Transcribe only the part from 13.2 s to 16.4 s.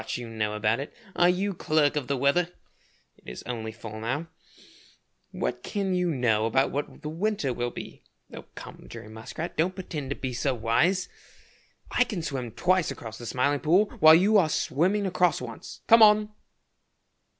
Smiling Pool while you are swimming across once come on!"